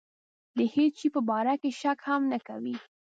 د 0.57 0.59
هېڅ 0.75 0.93
شي 0.99 1.07
په 1.15 1.21
باره 1.29 1.53
کې 1.61 1.69
شک 1.81 1.99
هم 2.07 2.21
نه 2.31 2.39
کوي. 2.47 2.75